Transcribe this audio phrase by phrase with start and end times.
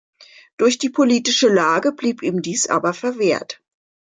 [0.57, 3.61] Durch die politische Lage blieb ihm dies aber verwehrt.